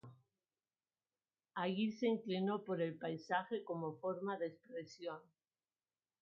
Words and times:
Allí 1.53 1.91
se 1.91 2.07
inclinó 2.07 2.63
por 2.63 2.81
el 2.81 2.97
paisaje 2.97 3.63
como 3.63 3.97
forma 3.99 4.35
de 4.35 4.47
expresión. 4.47 5.19